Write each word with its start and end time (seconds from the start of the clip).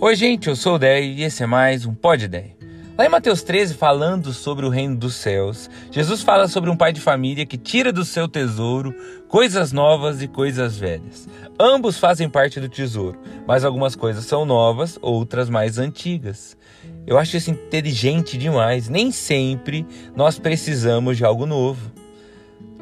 Oi, 0.00 0.14
gente, 0.14 0.48
eu 0.48 0.54
sou 0.54 0.76
o 0.76 0.78
Dei 0.78 1.12
e 1.14 1.24
esse 1.24 1.42
é 1.42 1.46
mais 1.46 1.84
um 1.84 1.92
Pod 1.92 2.28
Dei. 2.28 2.54
Lá 2.96 3.04
em 3.04 3.08
Mateus 3.08 3.42
13, 3.42 3.74
falando 3.74 4.32
sobre 4.32 4.64
o 4.64 4.68
reino 4.68 4.94
dos 4.94 5.16
céus, 5.16 5.68
Jesus 5.90 6.22
fala 6.22 6.46
sobre 6.46 6.70
um 6.70 6.76
pai 6.76 6.92
de 6.92 7.00
família 7.00 7.44
que 7.44 7.58
tira 7.58 7.92
do 7.92 8.04
seu 8.04 8.28
tesouro 8.28 8.94
coisas 9.26 9.72
novas 9.72 10.22
e 10.22 10.28
coisas 10.28 10.78
velhas. 10.78 11.28
Ambos 11.58 11.98
fazem 11.98 12.30
parte 12.30 12.60
do 12.60 12.68
tesouro, 12.68 13.18
mas 13.44 13.64
algumas 13.64 13.96
coisas 13.96 14.24
são 14.24 14.44
novas, 14.44 14.96
outras 15.02 15.50
mais 15.50 15.78
antigas. 15.78 16.56
Eu 17.04 17.18
acho 17.18 17.36
isso 17.36 17.50
inteligente 17.50 18.38
demais. 18.38 18.88
Nem 18.88 19.10
sempre 19.10 19.84
nós 20.14 20.38
precisamos 20.38 21.16
de 21.16 21.24
algo 21.24 21.44
novo. 21.44 21.90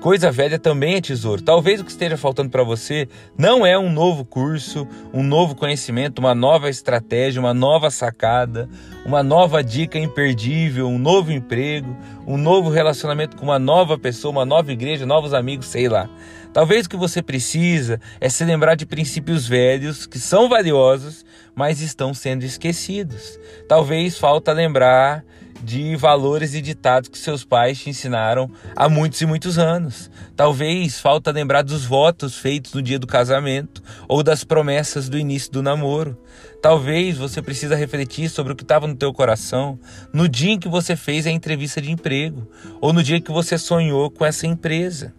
Coisa 0.00 0.30
velha 0.30 0.58
também 0.58 0.94
é 0.94 1.00
tesouro. 1.00 1.42
Talvez 1.42 1.80
o 1.80 1.84
que 1.84 1.90
esteja 1.90 2.16
faltando 2.16 2.50
para 2.50 2.62
você 2.62 3.08
não 3.36 3.66
é 3.66 3.78
um 3.78 3.90
novo 3.90 4.24
curso, 4.24 4.86
um 5.12 5.22
novo 5.22 5.54
conhecimento, 5.54 6.18
uma 6.18 6.34
nova 6.34 6.68
estratégia, 6.68 7.40
uma 7.40 7.54
nova 7.54 7.90
sacada, 7.90 8.68
uma 9.04 9.22
nova 9.22 9.64
dica 9.64 9.98
imperdível, 9.98 10.86
um 10.86 10.98
novo 10.98 11.32
emprego, 11.32 11.96
um 12.26 12.36
novo 12.36 12.68
relacionamento 12.68 13.36
com 13.36 13.44
uma 13.44 13.58
nova 13.58 13.98
pessoa, 13.98 14.30
uma 14.30 14.44
nova 14.44 14.70
igreja, 14.70 15.06
novos 15.06 15.32
amigos, 15.32 15.66
sei 15.66 15.88
lá. 15.88 16.08
Talvez 16.52 16.86
o 16.86 16.90
que 16.90 16.96
você 16.96 17.22
precisa 17.22 18.00
é 18.20 18.28
se 18.28 18.44
lembrar 18.44 18.76
de 18.76 18.86
princípios 18.86 19.48
velhos 19.48 20.06
que 20.06 20.18
são 20.18 20.48
valiosos, 20.48 21.24
mas 21.54 21.80
estão 21.80 22.14
sendo 22.14 22.44
esquecidos. 22.44 23.38
Talvez 23.68 24.18
falta 24.18 24.52
lembrar 24.52 25.24
de 25.62 25.96
valores 25.96 26.54
e 26.54 26.60
ditados 26.60 27.08
que 27.08 27.18
seus 27.18 27.44
pais 27.44 27.78
te 27.78 27.90
ensinaram 27.90 28.50
há 28.74 28.88
muitos 28.88 29.20
e 29.20 29.26
muitos 29.26 29.58
anos. 29.58 30.10
Talvez 30.34 31.00
falta 31.00 31.30
lembrar 31.30 31.62
dos 31.62 31.84
votos 31.84 32.36
feitos 32.36 32.72
no 32.72 32.82
dia 32.82 32.98
do 32.98 33.06
casamento 33.06 33.82
ou 34.08 34.22
das 34.22 34.44
promessas 34.44 35.08
do 35.08 35.18
início 35.18 35.52
do 35.52 35.62
namoro. 35.62 36.18
Talvez 36.62 37.18
você 37.18 37.40
precisa 37.40 37.76
refletir 37.76 38.28
sobre 38.28 38.52
o 38.52 38.56
que 38.56 38.62
estava 38.62 38.86
no 38.86 38.96
teu 38.96 39.12
coração 39.12 39.78
no 40.12 40.28
dia 40.28 40.52
em 40.52 40.58
que 40.58 40.68
você 40.68 40.96
fez 40.96 41.26
a 41.26 41.30
entrevista 41.30 41.80
de 41.80 41.90
emprego 41.90 42.48
ou 42.80 42.92
no 42.92 43.02
dia 43.02 43.20
que 43.20 43.32
você 43.32 43.58
sonhou 43.58 44.10
com 44.10 44.24
essa 44.24 44.46
empresa. 44.46 45.14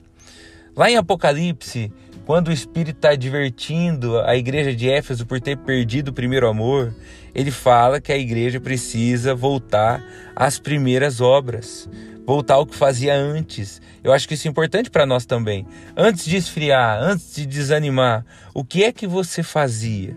Lá 0.76 0.92
em 0.92 0.96
Apocalipse, 0.96 1.92
quando 2.28 2.50
o 2.50 2.52
Espírito 2.52 2.98
está 2.98 3.12
advertindo 3.12 4.20
a 4.20 4.36
igreja 4.36 4.76
de 4.76 4.90
Éfeso 4.90 5.26
por 5.26 5.40
ter 5.40 5.56
perdido 5.56 6.10
o 6.10 6.14
primeiro 6.14 6.46
amor, 6.50 6.94
ele 7.34 7.52
fala 7.52 8.02
que 8.02 8.12
a 8.12 8.18
igreja 8.18 8.60
precisa 8.60 9.34
voltar 9.34 10.04
às 10.36 10.60
primeiras 10.60 11.22
obras, 11.22 11.90
voltar 12.26 12.56
ao 12.56 12.66
que 12.66 12.76
fazia 12.76 13.16
antes. 13.16 13.82
Eu 14.04 14.12
acho 14.12 14.28
que 14.28 14.34
isso 14.34 14.46
é 14.46 14.52
importante 14.52 14.90
para 14.90 15.06
nós 15.06 15.26
também. 15.26 15.66
Antes 15.96 16.26
de 16.26 16.36
esfriar, 16.36 17.02
antes 17.02 17.34
de 17.34 17.46
desanimar, 17.46 18.26
o 18.54 18.62
que 18.62 18.84
é 18.84 18.92
que 18.92 19.08
você 19.08 19.42
fazia? 19.42 20.14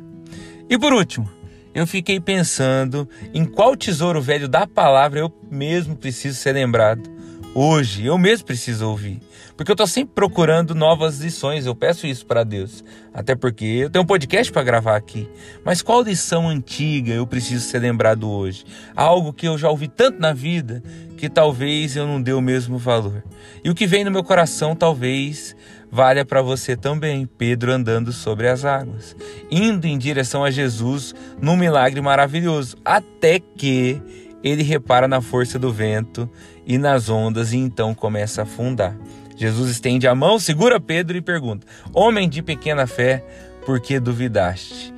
E 0.68 0.76
por 0.76 0.92
último, 0.92 1.30
eu 1.72 1.86
fiquei 1.86 2.18
pensando 2.18 3.08
em 3.32 3.44
qual 3.44 3.76
tesouro 3.76 4.20
velho 4.20 4.48
da 4.48 4.66
palavra 4.66 5.20
eu 5.20 5.32
mesmo 5.48 5.94
preciso 5.94 6.36
ser 6.36 6.54
lembrado 6.54 7.19
hoje, 7.54 8.06
eu 8.06 8.16
mesmo 8.18 8.46
preciso 8.46 8.88
ouvir. 8.88 9.20
Porque 9.56 9.70
eu 9.70 9.74
estou 9.74 9.86
sempre 9.86 10.14
procurando 10.14 10.74
novas 10.74 11.18
lições, 11.18 11.66
eu 11.66 11.74
peço 11.74 12.06
isso 12.06 12.24
para 12.24 12.44
Deus. 12.44 12.82
Até 13.12 13.34
porque 13.34 13.64
eu 13.64 13.90
tenho 13.90 14.02
um 14.02 14.06
podcast 14.06 14.50
para 14.50 14.62
gravar 14.62 14.96
aqui. 14.96 15.28
Mas 15.64 15.82
qual 15.82 16.02
lição 16.02 16.48
antiga 16.48 17.12
eu 17.12 17.26
preciso 17.26 17.66
ser 17.66 17.80
lembrado 17.80 18.30
hoje? 18.30 18.64
Algo 18.96 19.32
que 19.32 19.46
eu 19.46 19.58
já 19.58 19.68
ouvi 19.68 19.86
tanto 19.86 20.18
na 20.18 20.32
vida 20.32 20.82
que 21.18 21.28
talvez 21.28 21.94
eu 21.94 22.06
não 22.06 22.22
dê 22.22 22.32
o 22.32 22.40
mesmo 22.40 22.78
valor. 22.78 23.22
E 23.62 23.68
o 23.68 23.74
que 23.74 23.86
vem 23.86 24.02
no 24.02 24.10
meu 24.10 24.24
coração 24.24 24.74
talvez 24.74 25.54
valha 25.90 26.24
para 26.24 26.40
você 26.40 26.74
também. 26.74 27.26
Pedro 27.26 27.72
andando 27.72 28.12
sobre 28.12 28.48
as 28.48 28.64
águas, 28.64 29.14
indo 29.50 29.86
em 29.86 29.98
direção 29.98 30.42
a 30.42 30.50
Jesus 30.50 31.14
num 31.38 31.56
milagre 31.56 32.00
maravilhoso, 32.00 32.78
até 32.82 33.38
que 33.38 34.00
ele 34.42 34.62
repara 34.62 35.06
na 35.06 35.20
força 35.20 35.58
do 35.58 35.72
vento 35.72 36.28
e 36.66 36.78
nas 36.78 37.08
ondas 37.08 37.52
e 37.52 37.56
então 37.56 37.94
começa 37.94 38.42
a 38.42 38.44
afundar. 38.44 38.96
Jesus 39.36 39.70
estende 39.70 40.06
a 40.06 40.14
mão, 40.14 40.38
segura 40.38 40.78
Pedro 40.78 41.16
e 41.16 41.22
pergunta: 41.22 41.66
Homem 41.94 42.28
de 42.28 42.42
pequena 42.42 42.86
fé, 42.86 43.24
por 43.64 43.80
que 43.80 43.98
duvidaste? 43.98 44.92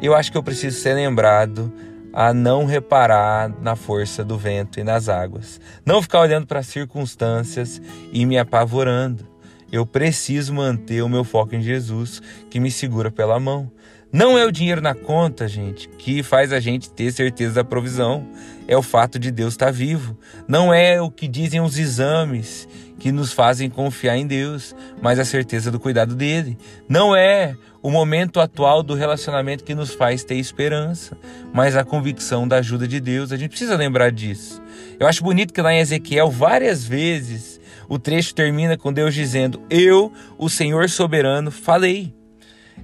Eu 0.00 0.14
acho 0.14 0.30
que 0.30 0.38
eu 0.38 0.42
preciso 0.42 0.78
ser 0.78 0.94
lembrado 0.94 1.72
a 2.12 2.34
não 2.34 2.64
reparar 2.64 3.52
na 3.60 3.76
força 3.76 4.24
do 4.24 4.36
vento 4.36 4.80
e 4.80 4.84
nas 4.84 5.08
águas, 5.08 5.60
não 5.84 6.02
ficar 6.02 6.20
olhando 6.20 6.46
para 6.46 6.60
as 6.60 6.66
circunstâncias 6.66 7.80
e 8.12 8.26
me 8.26 8.38
apavorando. 8.38 9.28
Eu 9.70 9.86
preciso 9.86 10.52
manter 10.52 11.02
o 11.02 11.08
meu 11.08 11.22
foco 11.22 11.54
em 11.54 11.62
Jesus, 11.62 12.20
que 12.50 12.58
me 12.58 12.70
segura 12.70 13.10
pela 13.10 13.38
mão. 13.38 13.70
Não 14.12 14.36
é 14.36 14.44
o 14.44 14.50
dinheiro 14.50 14.80
na 14.80 14.92
conta, 14.92 15.46
gente, 15.46 15.88
que 15.88 16.20
faz 16.20 16.52
a 16.52 16.58
gente 16.58 16.90
ter 16.90 17.12
certeza 17.12 17.54
da 17.54 17.64
provisão. 17.64 18.26
É 18.66 18.76
o 18.76 18.82
fato 18.82 19.20
de 19.20 19.30
Deus 19.30 19.54
estar 19.54 19.70
vivo. 19.70 20.18
Não 20.48 20.74
é 20.74 21.00
o 21.00 21.10
que 21.10 21.28
dizem 21.28 21.60
os 21.60 21.78
exames 21.78 22.68
que 22.98 23.12
nos 23.12 23.32
fazem 23.32 23.70
confiar 23.70 24.16
em 24.16 24.26
Deus, 24.26 24.74
mas 25.00 25.18
a 25.18 25.24
certeza 25.24 25.70
do 25.70 25.78
cuidado 25.78 26.16
dele. 26.16 26.58
Não 26.88 27.14
é 27.14 27.54
o 27.82 27.90
momento 27.90 28.40
atual 28.40 28.82
do 28.82 28.94
relacionamento 28.94 29.62
que 29.62 29.76
nos 29.76 29.94
faz 29.94 30.24
ter 30.24 30.34
esperança, 30.34 31.16
mas 31.52 31.76
a 31.76 31.84
convicção 31.84 32.48
da 32.48 32.56
ajuda 32.56 32.88
de 32.88 33.00
Deus. 33.00 33.30
A 33.30 33.36
gente 33.36 33.50
precisa 33.50 33.76
lembrar 33.76 34.10
disso. 34.10 34.60
Eu 34.98 35.06
acho 35.06 35.22
bonito 35.22 35.54
que 35.54 35.62
lá 35.62 35.72
em 35.72 35.78
Ezequiel, 35.78 36.30
várias 36.30 36.84
vezes, 36.84 37.60
o 37.88 37.96
trecho 37.96 38.34
termina 38.34 38.76
com 38.76 38.92
Deus 38.92 39.14
dizendo: 39.14 39.62
Eu, 39.70 40.12
o 40.36 40.48
Senhor 40.48 40.90
soberano, 40.90 41.50
falei. 41.50 42.19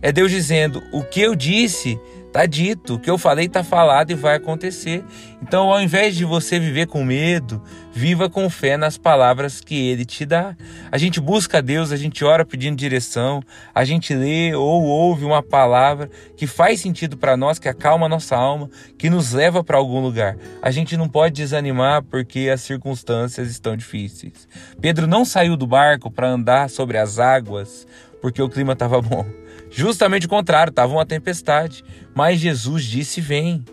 É 0.01 0.13
Deus 0.13 0.31
dizendo: 0.31 0.83
o 0.93 1.03
que 1.03 1.21
eu 1.21 1.35
disse 1.35 1.99
está 2.37 2.45
dito, 2.45 2.95
o 2.95 2.99
que 2.99 3.09
eu 3.09 3.17
falei 3.17 3.47
está 3.47 3.65
falado 3.65 4.11
e 4.11 4.15
vai 4.15 4.37
acontecer. 4.37 5.03
Então, 5.41 5.73
ao 5.73 5.81
invés 5.81 6.15
de 6.15 6.25
você 6.25 6.61
viver 6.61 6.87
com 6.87 7.03
medo, 7.03 7.63
viva 7.91 8.29
com 8.29 8.51
fé 8.51 8.77
nas 8.77 8.99
palavras 8.99 9.59
que 9.63 9.89
Ele 9.89 10.05
te 10.05 10.27
dá. 10.27 10.55
A 10.93 10.99
gente 10.99 11.19
busca 11.19 11.59
a 11.59 11.61
Deus, 11.63 11.93
a 11.93 11.97
gente 11.97 12.23
ora 12.23 12.45
pedindo 12.45 12.77
direção, 12.77 13.43
a 13.75 13.85
gente 13.87 14.15
lê 14.15 14.55
ou 14.55 14.83
ouve 14.83 15.25
uma 15.25 15.43
palavra 15.43 16.11
que 16.37 16.47
faz 16.47 16.81
sentido 16.81 17.17
para 17.17 17.39
nós, 17.39 17.59
que 17.59 17.71
acalma 17.71 18.07
nossa 18.07 18.37
alma, 18.37 18.69
que 18.99 19.09
nos 19.09 19.33
leva 19.33 19.65
para 19.65 19.79
algum 19.79 20.01
lugar. 20.01 20.37
A 20.61 20.71
gente 20.71 20.95
não 20.95 21.09
pode 21.09 21.37
desanimar 21.37 22.03
porque 22.03 22.51
as 22.53 22.61
circunstâncias 22.61 23.51
estão 23.51 23.75
difíceis. 23.75 24.47
Pedro 24.79 25.07
não 25.07 25.25
saiu 25.25 25.57
do 25.57 25.67
barco 25.67 26.11
para 26.11 26.29
andar 26.29 26.69
sobre 26.69 26.99
as 26.99 27.19
águas 27.19 27.87
porque 28.21 28.43
o 28.43 28.49
clima 28.49 28.75
estava 28.75 29.01
bom. 29.01 29.25
Justamente 29.71 30.27
o 30.27 30.29
contrário, 30.29 30.71
estava 30.71 30.93
uma 30.93 31.07
tempestade. 31.07 31.85
Mas 32.15 32.41
Jesus 32.41 32.85
disse: 32.85 33.21
Vem. 33.21 33.65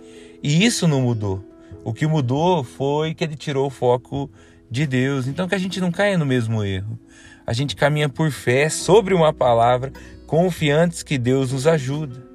E 0.42 0.66
isso 0.66 0.88
não 0.88 1.02
mudou. 1.02 1.44
O 1.84 1.94
que 1.94 2.06
mudou 2.06 2.64
foi 2.64 3.14
que 3.14 3.24
ele 3.24 3.36
tirou 3.36 3.68
o 3.68 3.70
foco 3.70 4.30
de 4.70 4.86
Deus. 4.86 5.28
Então 5.28 5.48
que 5.48 5.56
a 5.56 5.60
gente 5.60 5.80
não 5.80 5.92
caia 5.92 6.18
no 6.18 6.26
mesmo 6.26 6.64
erro. 6.64 7.00
A 7.46 7.54
gente 7.54 7.76
caminha 7.76 8.08
por 8.08 8.32
fé 8.32 8.70
sobre 8.70 9.14
uma 9.14 9.34
palavra, 9.34 9.92
confiantes 10.26 11.04
que 11.04 11.18
Deus 11.18 11.52
nos 11.52 11.68
ajuda 11.68 12.26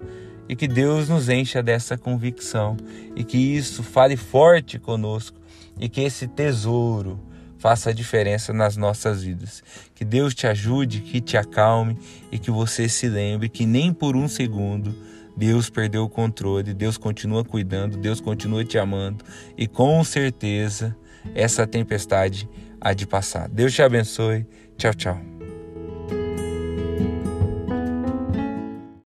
e 0.48 0.54
que 0.54 0.69
Deus 0.69 1.08
nos 1.08 1.28
encha 1.28 1.62
dessa 1.62 1.97
convicção 1.97 2.76
e 3.16 3.25
que 3.25 3.37
isso 3.37 3.82
fale 3.82 4.16
forte 4.16 4.78
conosco 4.78 5.38
e 5.78 5.88
que 5.88 6.00
esse 6.00 6.26
tesouro 6.26 7.20
faça 7.58 7.91
a 7.91 7.92
diferença 7.92 8.52
nas 8.52 8.76
nossas 8.76 9.22
vidas. 9.22 9.62
Que 9.94 10.04
Deus 10.04 10.34
te 10.34 10.46
ajude, 10.46 11.00
que 11.00 11.20
te 11.20 11.36
acalme 11.36 11.98
e 12.30 12.38
que 12.38 12.50
você 12.50 12.88
se 12.88 13.08
lembre 13.08 13.48
que 13.48 13.66
nem 13.66 13.92
por 13.92 14.16
um 14.16 14.28
segundo 14.28 14.94
Deus 15.38 15.70
perdeu 15.70 16.02
o 16.02 16.08
controle, 16.08 16.74
Deus 16.74 16.98
continua 16.98 17.44
cuidando, 17.44 17.96
Deus 17.96 18.20
continua 18.20 18.64
te 18.64 18.76
amando 18.76 19.24
e 19.56 19.69
com 19.69 20.02
certeza 20.02 20.96
essa 21.32 21.64
tempestade 21.64 22.48
há 22.80 22.92
de 22.92 23.06
passar. 23.06 23.48
Deus 23.48 23.72
te 23.72 23.80
abençoe. 23.80 24.44
Tchau, 24.76 24.94
tchau. 24.94 25.38